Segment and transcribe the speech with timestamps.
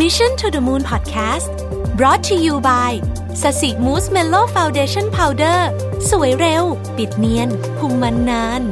[0.00, 1.52] Mission to the Moon Podcast
[1.98, 2.92] brought to you by
[3.42, 5.70] Sasi Mousse Mellow Foundation Powder
[6.10, 6.64] สวยเร็ว
[6.96, 8.62] ปิดเนียนคุมมันนาน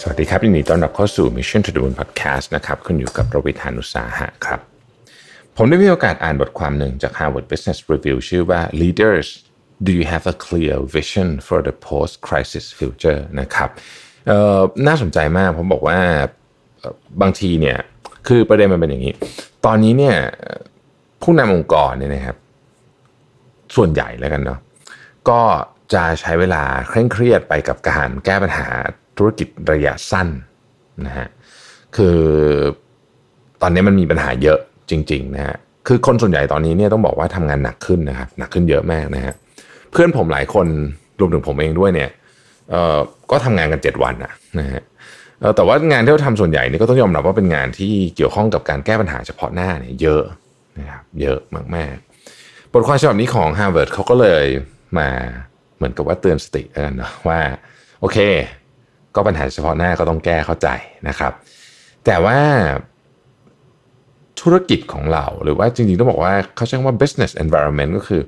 [0.00, 4.60] สวัสดีครับยินดีต้อนรับเข้าสู่ Mission to the Moon Podcast นะครับคุณอยู่กับรวิศ หาญอุตสาหะครับ
[5.56, 9.28] ผมได้มีโอกาสอ่านบทความหนึ่งจาก Harvard Business Review ชื่อว่า Leaders
[9.86, 13.70] Do you have a clear vision for the post-crisis future นะครับ
[14.86, 16.00] น่าสนใจมากผมบอกว่า
[17.22, 17.78] บางทีเนี่ย
[18.28, 19.14] คือประเด็นมันเป็นอย่างนี้
[19.66, 20.16] ตอนนี้เนี่ย
[21.22, 22.36] ผู้นำองค์กรเนี่ยนะครับ
[23.76, 24.58] ส่วนใหญ่แล้วกันเนาะ
[25.28, 25.40] ก็
[25.94, 28.66] จะใช้เวลาเคร่งเครียดไปกับการแก้ปัญหา
[29.18, 30.28] ธุรกิจระยะสั้น
[31.06, 31.28] นะฮะ
[31.96, 32.18] คือ
[33.62, 34.58] ตอนนี้มันมีปัญหาเยอะ
[34.90, 39.34] จริงๆนะฮะคือคนส่วนใหญ่ตอนนี้เนี่ยต้องบอกว่าทำงานหนักขึ้นนะครับหนักขึ้นเยอะมากนะฮะ
[39.92, 40.66] เพื่อนผมหลายคน
[41.20, 42.10] รวมถึงผมเองด้วยเนี่ย
[42.70, 42.98] เอ่อ
[43.30, 44.82] ก็ทำงานกัน 7 วันอะนะฮะ
[45.56, 50.22] แต่ว่างานที่เราทำส่วนใหญ่นี่ก็ต้องยอมรับว่าเป็นงานที่เกี่ยวข้องกับการแก้ปัญหาเฉพาะหน้าเนี่ยเยอะ
[50.78, 51.38] นะครับเยอะ
[51.76, 54.44] มากๆ บทความฉบับนี้ของ Harvard เขาก็เลย
[54.98, 55.08] มา
[55.76, 57.40] เหมือนกับว่าเตือนสติกันเนาะว่า
[58.00, 58.18] โอเค
[59.14, 60.68] ก็ปัญหาเฉพาะหน้าก็ต้องแก้เข้าใจ
[61.08, 61.32] นะครับ
[62.06, 62.38] แต่ว่า
[64.40, 68.20] ธุรกิจของเราหรือว่าจริงๆต้องบอกว่าเขาใช้คำว่า business environment ก็คือ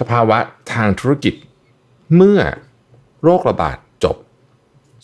[0.00, 0.38] สภาวะ
[0.72, 1.34] ทางธุรกิจ
[2.16, 2.40] เมื่อ
[3.22, 4.16] โรคระบาดจบ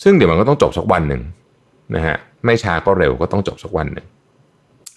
[0.02, 1.22] ซึ่งเดี๋ยวมันก็ต้องจบสักวันหนึ่ง
[1.94, 4.06] นะฮะไม่ช้าก็เร็วก็ต้องจบสักวันหนึ่ง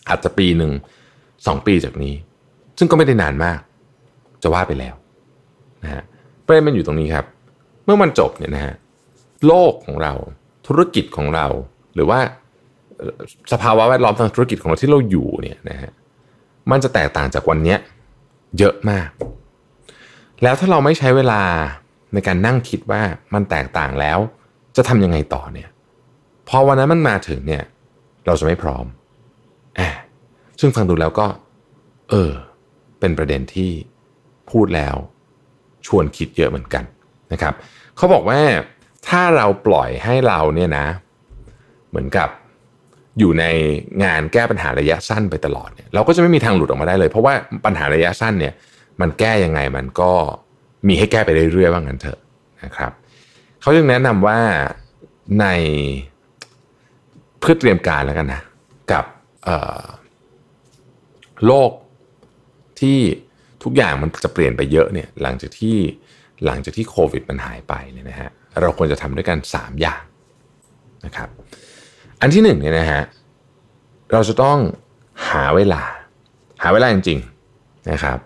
[0.09, 0.71] อาจจะปีหนึ่ง
[1.47, 2.13] สองปีจากนี้
[2.77, 3.59] ซึ่งก็ไม่ได้นานมาก
[4.43, 4.95] จะว่าไปแล้ว
[5.83, 6.03] นะฮะ
[6.45, 7.25] ประเด็นมันอยู่ตรงนี้ครับ
[7.85, 8.73] เมื่อมันจบเนี่ยนะฮะ
[9.47, 10.13] โลกของเรา
[10.67, 11.45] ธุรกิจของเรา
[11.95, 12.19] หรือว่า
[13.51, 15.91] สภาวะแวดล้อมทางธุรกิจของเราที่เราอยู่เนี่ยนะฮะ
[16.71, 17.75] มันจะแตกต่างจากวันนี้
[18.57, 19.09] เยอะมาก
[20.43, 21.41] แล้วถ้าเราไม่ใช้เวลา
[22.13, 23.01] ในการนั่งคิดว่า
[23.33, 24.19] มันแตกต่างแล้ว
[24.77, 25.69] จะทำยังไงต่อเนี่ย
[26.49, 27.63] พอวันนั้นมันมาถึงเนี่ย
[28.25, 28.85] เราจะไม่พร้อม
[29.79, 29.81] อ
[30.59, 31.27] ซึ่งฟังดูแล้วก็
[32.09, 32.31] เออ
[32.99, 33.71] เป็นประเด็นที่
[34.51, 34.95] พูดแล้ว
[35.87, 36.83] ชวนคิดเยอะเหมือนกัน
[37.31, 37.53] นะครับ
[37.97, 38.39] เขาบอกว่า
[39.07, 40.87] ถ้าเราปล่อยให้เราเนี่ยนะ
[41.89, 42.29] เหมือนกับ
[43.19, 43.45] อยู่ใน
[44.03, 47.33] งานแก้ปัญหาระยะสั้นไปตลอดเนี่ยเราก็จะไม่มีทางหลุดออกมาได้เลย เพราะว่า
[47.65, 48.53] ปัญหาระยะสั้นเนี่ย
[49.01, 50.11] มันแก้ยังไงมันก็
[50.87, 52.19] มีให้แก้ไปเรื่อยๆว่างั้นเถอะ
[52.63, 52.91] นะครับ
[53.61, 54.39] เขาจึงแนะนำว่า
[55.39, 55.45] ใน
[57.43, 58.41] เพื่อเตรียมการแล้วกันนะ
[58.91, 59.05] กับ
[61.45, 61.71] โลก
[62.79, 62.99] ที่
[63.63, 65.77] ทุกอย่างมันจะเปลี่ยนไปเยอะเนี่ยหลังจากที่
[66.45, 68.29] หลังจากที่โควิดมันหายไปเนี่ยนะฮะ
[68.61, 70.03] เราควรจะทำด้วยกัน 3 อย่าง
[71.05, 71.29] นะครับ
[72.21, 73.03] อันที่หนึ่งเนี่ยนะฮะ
[74.11, 74.57] เราจะต้อง
[75.29, 75.83] หาเวลา
[76.63, 78.17] หาเวลาจริงๆนะครับ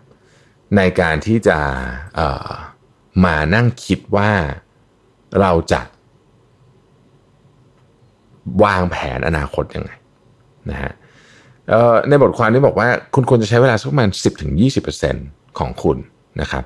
[0.78, 1.58] ในการที่จะ
[3.26, 4.32] มานั่งคิดว่า
[5.40, 5.82] เราจะ
[8.64, 9.92] วางแผนอนาคตยังไง
[10.70, 10.92] นะฮะ
[12.10, 14.10] ในบทความนี้บอกว่าคุณควรจะใช้เวลาสักประมาณ
[14.84, 15.98] 10-20%ของคุณ
[16.42, 16.64] นะครับ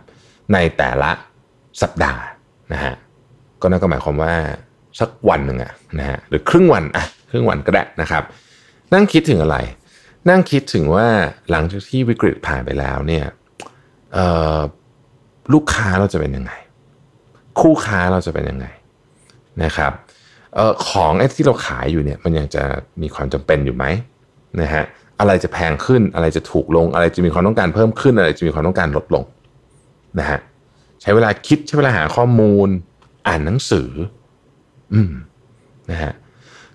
[0.53, 1.11] ในแต่ละ
[1.81, 2.23] สัปดาห์
[2.73, 2.93] นะฮะ
[3.61, 4.33] ก็นั่นก็หมายความว่า
[4.99, 8.23] สักวันหนึ่งอะนะฮะหรือครึ่งวันอะครึ่งวันก็ได้นะครับ
[8.93, 9.57] นั่งคิดถึงอะไร
[10.29, 11.07] นั่งคิดถึงว่า
[11.51, 13.25] หลังจากที่วิกฤตผ่านไปแล้วเนี่ย
[15.53, 16.51] ลูกค้าเราจะเป็นยังไง
[17.59, 18.67] คู่ค้าเราจะเป็นยังไง
[19.63, 19.91] นะครับ
[20.57, 22.63] ออของไอ้ที่เราขายอยู่เนี่ยมันยังจะ
[23.01, 23.85] มีความจำเป็นอยู่ไหม
[24.61, 24.83] นะฮะ
[25.19, 29.23] อะไรจะแพงขึ้นอะไรจะถูกลง อะไรจะมีความต้องการเพิ่มขึ้น อะไรจะมีความต้องการลดลง
[30.19, 30.39] นะฮะ
[31.01, 32.69] ใช้เวลาคิดใช้เวลาหาข้อมูล
[33.27, 33.89] อ่านหนังสือ
[34.93, 35.11] อืม
[35.91, 36.13] นะฮะ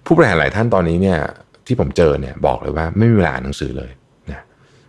[0.04, 1.19] ผู้บริหารหลายท่านตอนนี้เนี่ย
[1.66, 3.91] ที่ผมเจอเนี่ยบอกเลยว่าไม่มีเวลาอ่านหนังสือเลย
[4.31, 4.44] นะ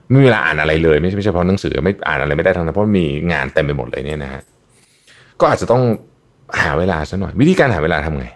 [0.09, 4.41] ไม่มีเวลาอ่านอะไรเลย ไม่ใช่ไม่ใช่เฉพาะหนังสือไม่อ่านอะไรไม่ได้ทั้งนั้นเพราะมีงานเต็มไปหมดเลยเนี่ยนะฮะ
[5.39, 5.83] ก็อาจจะต้อง
[6.61, 8.27] หาเวลาสักหน่อย วิธีการหาเวลาทำไง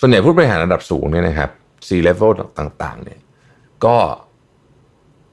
[0.00, 1.50] ส่วนใหญ่ผู้บริหารระดับสูงเนี่ยนะครับ
[1.86, 3.20] C level ต่างๆ เนี่ย
[3.84, 3.96] ก็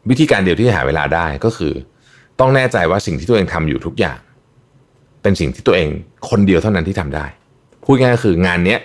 [0.09, 1.73] วิธีการเดียวที่หาเวลาได้ก็คือ
[2.39, 4.19] ต้องแน่ใจว่าสิ่งที่ตัวเองทำอยู่ทุกอย่าง
[5.21, 5.89] เป็นสิ่งที่ตัวเอง
[6.29, 7.25] คนเดียวเท่านั้นที่ทำได้
[7.85, 8.79] พูดง่ายๆก็คืองานเนี้ย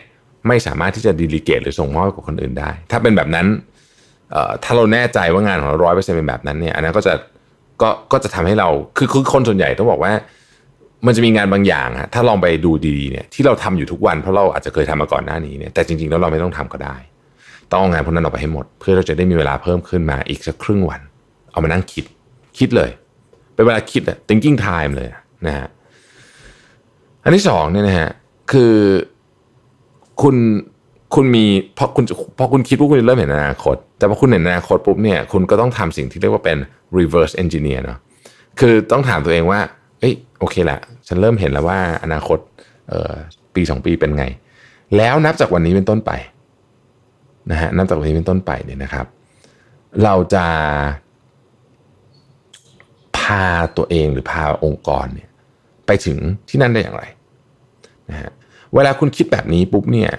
[0.48, 3.46] ไม่สามารถที่จะดีลิเกตหรือส่งมอบให้กับคนอื่นได้ ถ้าเป็นแบบนั้น
[4.64, 7.14] ถ้าเราแน่ใจว่างานของเราร้อยเปอร์เซ็นเป็นแบบนั้นเนี่ยอันนั้นก็จะ
[7.82, 10.12] ก็ก็จะทำให้เราคือคือคนส่วนใหญ่ต้องบอกว่า
[11.06, 16.96] มันจะมีงานบางอย่างอะถ้าลองไปดูดีๆเนี่ยที่เราทำอยู่ทุกวันเพราะเราอาจจะเคยทำมาก่อนหน้านี้เนี่ยแต่จริงๆแล้วเราไม่ต้องทำก็ได้
[17.72, 21.00] ต้องเอางานพวกนั้นออกไปให้หมด เพื่อเราจะได้มีเวลาเพิ่มขึ้นมาอีกสักครึ่งวัน
[21.52, 22.04] เอามานั่งคิด
[22.58, 22.90] คิดเลย
[23.54, 25.08] เป็นเวลาคิดอะ thinking time เลย
[25.46, 25.68] นะฮะ
[27.24, 28.10] อันที่สองเนี่ยนะฮะ
[28.52, 28.74] คือ
[30.22, 30.36] คุณ
[31.14, 31.44] คุณมี
[31.78, 32.04] พอคุณ
[32.38, 36.58] พอคุณคิดว่าคุณจะเริ่มเห็นอนาคต แต่พอคุณเห็นอนาคตปุ๊บเนี่ยคุณก็ต้องทำสิ่งที่เรียกว่าเป็น
[36.98, 37.98] reverse engineer เนาะ
[38.60, 39.60] คือต้องถามตัวเองว่า
[40.00, 42.38] เอ้ย โอเคแหละ ฉันเริ่มเห็นแล้วว่าอนาคต
[43.54, 44.24] ปีสองปีเป็นไง
[44.96, 46.12] แล้วนับจากวันนี้เป็นต้นไป
[47.50, 49.06] นะฮะนับจากวันนี้เป็นต้นไปเนี่ยนะครับ
[50.04, 50.46] เราจะ
[53.18, 53.44] พา
[53.76, 55.28] ตัวเองหรือพาองค์กรเนี่ย
[55.86, 56.18] ไปถึง
[56.48, 57.04] ที่นั่นได้อย่างไร
[58.10, 58.30] นะฮะ
[58.74, 60.10] เวลาคุณคิดแบบนี้ปุ๊บเนี่ย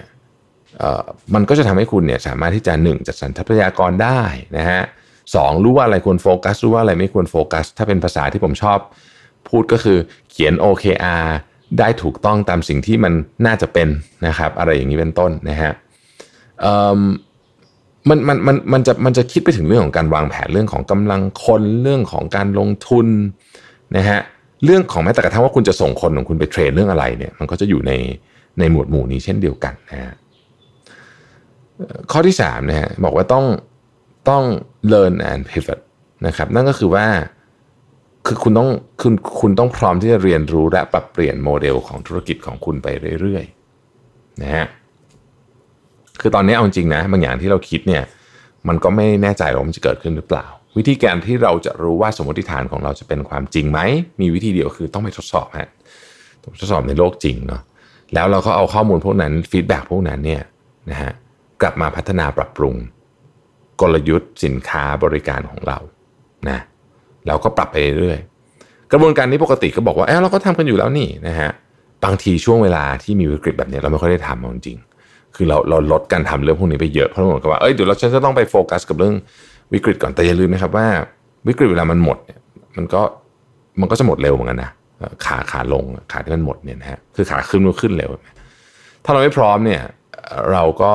[1.34, 4.22] มันก็จะทำให้คุณเนี่ยสามารถที่จะหนึ่งจัดสรรทรัพยากรได้
[4.56, 4.80] นะฮะ
[5.34, 8.78] สองรู้ว่าอะไรควรโฟกัสรู้ว่าอะไรไม่ควรโฟกัส ถ้าเป็นภาษาที่ผมชอบ
[9.48, 9.98] พูดก็คือ
[10.30, 11.26] เขียน OKR
[11.78, 13.12] ได้ถูกต้องตามสิ่งที่มัน
[13.46, 13.88] น่าจะเป็น
[14.26, 15.72] นะครับอะไรอย่างนี้เป็นต้นนะฮะ
[18.08, 23.06] มันมันมันมันจะมันจะคิดไปถึงเรื่องของการวางแผนเรื่องของกำลังคนเรื่องของการลงทุน
[23.96, 24.20] นะฮะ
[24.64, 27.92] เรื่องของแม้แต่กระทั่งว่าคุณจะส่งคนของคุณไปเทรนเรื่องอะไรเนี่ยมันก็จะอยู่ใน
[28.58, 30.14] ในหมวดหมู่นี้เช่นเดียวกันนะฮะ
[32.10, 33.44] ข้อที่3นะฮะบอกว่าต้อง
[34.28, 34.42] ต้อง
[34.92, 35.80] learn and pivot
[36.26, 37.06] นะครับนั่นก็คือว่า
[38.32, 38.70] คือคุณต้อง
[39.02, 42.88] คุณคุณต้องพร้อมที่จะเรียนรู้และปรับเปลี่ยนโมเดลของธุรกิจของคุณไป
[43.20, 44.66] เรื่อยๆนะฮะ
[46.20, 48.02] คือตอนนี้เอาจริงนะบางอย่างที่เราคิดเนี่ย
[48.68, 50.46] มันก็ไม่แน่ใจว่ามันจะเกิดขึ้นหรือเปล่า
[50.76, 53.80] วิธีการที่เราจะรู้ว่าสมมติฐานของเราจะเป็นความจริงไหม
[54.20, 55.68] มีวิธีเดียวคือต้องไปทดสอบฮะ
[56.60, 57.62] ทดสอบในโลกจริงเนาะ
[58.14, 60.42] แล้วเราก็เอาข้อมูลพวกนั้น feedback พวกนั้นเนี่ย
[60.90, 61.12] นะฮะ
[61.62, 62.74] กลับมาพัฒนาปรับปรุง
[63.80, 65.78] กลยุทธ์สินค้าบริการของเรา
[66.48, 66.60] นะ
[67.26, 68.18] เราก็ปรับไปเรื่อย
[68.92, 71.50] กระบวนการนี้ปกติก็บอกว่าเออเราก็ทำกันอยู่แล้วนี่นะฮะ
[72.04, 74.78] บางทีช่วงเวลาที่มีวิกฤตแบบนี้เราไม่ค่อยได้ทำจริง
[75.36, 79.14] คือเราเราลดการทำเรื่องพวกนี้ไปเยอะเพราะเหมือนกับว่าเอ้ยเดี๋ยวเราจะต้องไปโฟกัสกับเรื่อง
[79.72, 80.86] วิกฤตก่อนแต่อย่าลืมนะครับว่า
[81.48, 82.18] วิกฤตเวลามันหมด
[82.76, 83.02] มันก็
[83.80, 84.70] มันก็จะหมดเร็วเหมือนกันนะ
[85.24, 88.10] ขาขาลงขาที่มันหมดเนี่ยนะฮะคือขาขึ้นมันขึ้นเร็ว
[89.04, 89.82] ถ้าเราไม่พร้อมเนี่ย
[90.52, 90.92] เราก็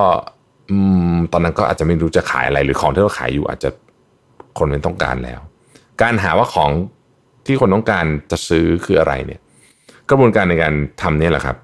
[1.32, 3.70] ตอนนั้นก็อาจจะไม่รู้จะขายอะไรหรือของที่เราขายอยู่อาจจะ
[4.58, 5.40] คนไม่ต้องการแล้ว
[6.02, 6.72] การหาว่าของ
[7.46, 9.40] ที่คนต้องการจะซื้อคืออะไรเนี่ย
[10.10, 11.58] กระบวนการในการทำนี่แหละครับ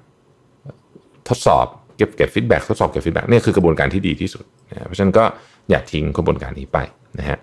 [1.28, 5.24] ทดสอบเก็บเก็บ feedback ทดสอบเก็บ feedback นี่คือกระบวนการที่ดีที่สุดนะเพราะฉะนั้นก็
[5.70, 6.78] อย่าทิ้งกระบวนการนี้ไป
[7.18, 7.38] นะฮะ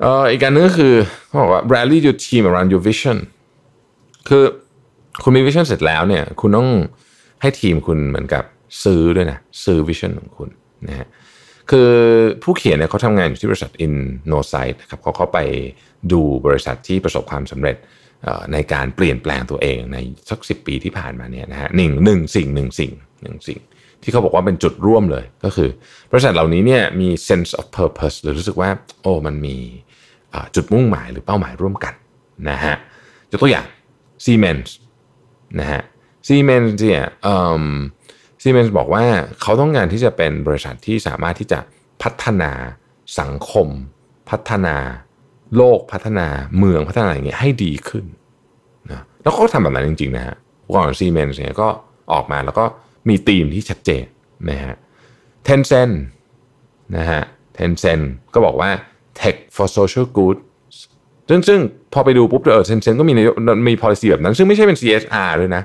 [0.00, 0.94] เอ่ออีกการนึงก็คือ
[1.26, 3.18] เขาบอกว่า rally your team around your vision
[4.28, 4.44] คือ
[5.22, 6.68] คุณมีวิชั่นเสร็จแล้วเนี่ยคุณต้อง
[7.42, 8.44] ให้ทีมคุณเหมือนกับ
[8.84, 10.48] ซื้อด้วยนะซื้อวิชั่นของคุณ
[10.88, 11.06] นะฮะ
[11.70, 11.90] คือ
[12.42, 15.38] ผู้เขียนเนี่ยเขาทำงานอยู่ที่บริษัท InnoSight นะครับเขาเข้าไป
[16.12, 17.76] ดูบริษัทที่ประสบความสำเร็จ
[18.52, 19.98] ในการเปลี่ยนแปลงตัวเองใน
[20.30, 22.92] สักสิปีที่ผ่านมาเนี่ยนะฮะหนึ่งหนึ่งสิ่งหนึ่งสิ่ง
[23.22, 23.60] หนึ่งสิ่ง
[24.02, 25.70] ที่เขาบอกว่าเป็นจุดร่วมเลยก็คือ
[26.12, 28.70] บริษัทเหล่านี้เนี่ยมี sense of purpose หรือรู้สึกว่า
[29.02, 29.56] โอ้มันมี
[30.54, 31.94] จุดมุ่งหมายหรือเป้าหมายร่วมกัน
[32.50, 32.74] นะฮะ
[33.30, 33.66] ยกตัวอย่าง
[34.24, 34.70] Siemens
[35.60, 35.82] นะฮะ
[36.26, 37.04] Siemens เนี่ย
[38.42, 39.04] ซีเมนส์บอกว่า
[39.42, 41.60] เขาต้องการที่จะเป็นบริษัทที่สามารถที่จะ
[42.02, 42.52] พัฒนา
[43.20, 43.68] สังคม
[44.30, 44.76] พัฒนา
[45.56, 46.26] โลกพัฒนา
[46.58, 48.04] เมืองพัฒนาอะไรเงี้ยให้ดีขึ้น
[48.90, 50.36] นะแล้วเขาก็ทำแบบนั้นจริงๆนะฮะ
[50.74, 51.68] ก่อนซีเมนส์เนี่ยก็
[52.12, 52.64] ออกมาแล้วก็
[53.08, 54.04] มีธีมที่ชัดเจน
[54.50, 54.74] นะฮะ
[55.44, 55.90] เทนเซน
[56.96, 57.22] นะฮะ
[57.54, 58.00] เทนเซน
[58.34, 58.70] ก็บอกว่า
[59.20, 60.36] tech for social good
[61.28, 61.60] ซึ่งซึ่ง
[61.92, 63.12] พอไปดูปุ๊บเออเทนเซนก็มี
[63.68, 65.62] มี policy แบบนั้น ซึ่งไม่ใช่เป็น CSR ด้วยนะ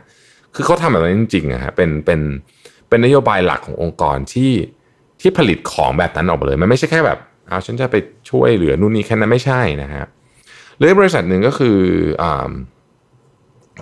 [0.56, 2.22] คือเขาทำแบบนั้นจริงๆนะฮะเป็นเป็น
[2.90, 4.52] เป็นนโยบายหลักขององค์กรที่
[5.22, 7.96] ที่ผลิตของแบบนั้นออกมาเลย มันไม่ใช่แค่แบบเอาฉันจะไป
[8.30, 10.08] ช่วยเหลือนู่นนี่แค่นั้นไม่ใช่นะครับ
[10.78, 11.78] หรือบริษัทหนึ่งก็คือ
[12.24, 12.26] อ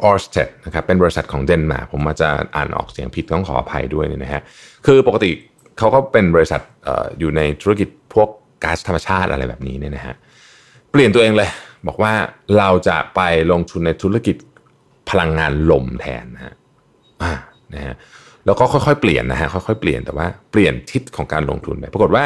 [0.10, 4.42] อร์สเตดนะครับเป็นบริษัทของเดนมาร์กผมมาจะอ่านออกเสียงผิดต้องขออภัยด้วยนะฮะ
[4.86, 5.32] คือปกติ
[5.78, 6.90] เขาก็เป็นบริษัทอ
[7.20, 8.30] อยู่ในธุรกิจพวก
[8.63, 10.16] ก๊าซธรรมชาติอะไรแบบนี้เนี่ยนะฮะ
[10.92, 11.50] เปลี่ยนตัวเองเลย
[11.88, 12.13] บอกว่า
[12.58, 14.36] เราจะไปลงทุนในธุรกิจ
[15.10, 16.56] พลังงานลมแทนนะฮะ
[17.74, 17.96] นะฮะ
[18.46, 22.26] แล้วก็ค่อยๆเปลี่ยนนะฮะค่อยๆเปลี่ยนแต่ว่าเปลี่ยนทิศของการลงทุนไปปรากฏว่า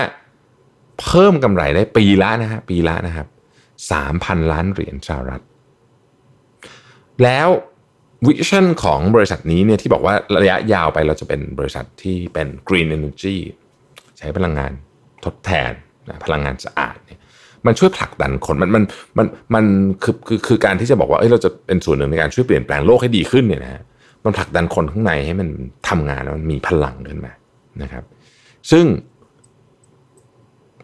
[1.01, 3.27] เพิ่มกำไรได้ปีละนะฮะปีละนะครับ
[3.91, 5.41] สามพันล้านเหรียญสหรัฐ
[7.23, 7.49] แล้ว
[8.27, 13.37] วิชั่นของบริษัทนี้เนี่ยที่บอกว่าระยะยาวไปเราจะเป็นบริษัทที่เป็น Green Energy
[14.17, 14.71] ใช้พลังงาน
[15.25, 15.71] ทดแทน
[16.07, 17.19] นะพลังงานสะอาดเนี่ย
[17.65, 18.83] มันช่วยผลักดันคนมันมัน
[19.17, 19.65] มันมัน
[20.03, 23.83] คือคือคือการที่จะบอกว่าเอ้ยเราจะเป็นส่วนหนึ่งในการช่วยเปลี่ยนแปลงโลกให้ดีขึ้นเนี่ยนะ
[24.27, 25.47] มันผลักดันคนข้างในให้มัน
[25.89, 27.33] ทำงานแล้วมันมีพลังขึ้นมา
[27.81, 28.03] นะครับ
[28.71, 28.85] ซึ่ง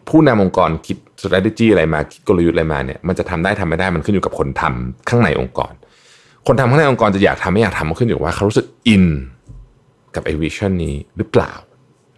[0.08, 5.72] ผู้นำองค์กรคิด strategy อะไรมาคิดกลยุทธ์อะไรมาเนี่ยมันจะทำได้ทำไม่ได้มันขึ้นอยู่กับคนทำข้างในองค์กร
[6.46, 9.04] คนทำข้างในองค์กรจะอยากทำไม่อยากทำมันขึ้นอยู่ว่าเขารู้สึกอิน
[10.14, 11.52] กับไอวิชั่นนี้หรือเปล่า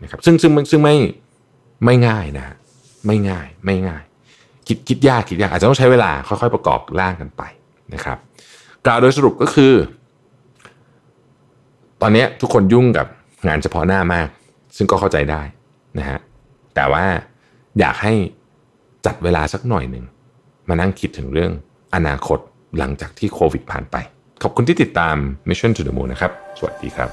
[0.02, 0.96] นะครับซึ่งซึ่งซึ่งไม่
[1.84, 2.46] ไม่ง่ายนะ
[3.06, 4.02] ไม่ง่ายไม่ง่าย
[4.66, 7.42] คิดคิดยากคิดยากอาจจะต้องใช้เวลาค่อยๆประกอบร่างกันไป
[7.94, 8.18] นะครับ
[8.86, 9.72] กล่าวโดยสรุปก็คือ
[12.02, 13.06] ตอนนี้ทุกคนยุ่งกับ
[13.48, 14.28] งานเฉพาะหน้ามาก
[14.76, 15.42] ซึ่งก็เข้าใจได้
[15.98, 16.18] นะฮะ
[16.74, 17.04] แต่ว่า
[17.78, 18.14] อยากให้
[19.06, 20.04] จัดเวลาสักหน่อยหนึ่ง
[20.68, 21.52] มานั่งคิดถึงเรื่อง
[21.94, 22.38] อนาคต
[22.78, 23.96] หลังจากที่โควิดผ่านไป
[24.42, 25.16] ขอบคุณที่ติดตาม
[25.48, 27.08] Mission to the Moon นะครับ สวัสดีครับ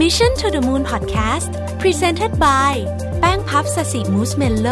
[0.00, 2.72] Mission to the Moon Podcast Presented by
[3.20, 4.68] แป้งพับสสิมูสเมลโล